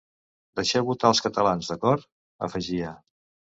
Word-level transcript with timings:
Deixeu 0.59 0.87
votar 0.87 1.11
els 1.13 1.21
catalans, 1.27 1.71
d’acord?, 1.73 2.11
afegia. 2.51 2.99